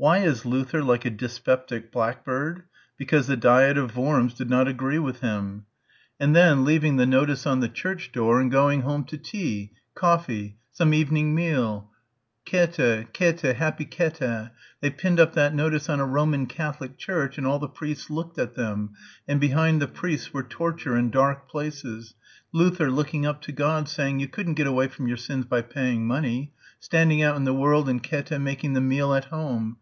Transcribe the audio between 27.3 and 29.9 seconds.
in the world and Käthe making the meal at home